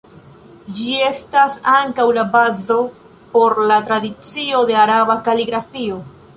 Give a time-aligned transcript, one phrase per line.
[0.77, 2.79] Ĝi estas ankaŭ la bazo
[3.35, 6.05] por la tradicio de Araba kaligrafio.